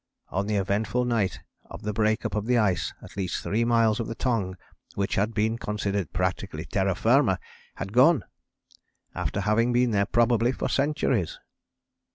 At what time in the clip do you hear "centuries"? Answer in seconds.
10.69-11.37